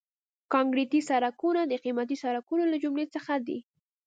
کانکریټي 0.53 1.01
سړکونه 1.09 1.61
د 1.67 1.73
قیمتي 1.83 2.17
سړکونو 2.23 2.63
له 2.71 2.77
جملې 2.83 3.05
څخه 3.15 3.33
دي 3.47 3.59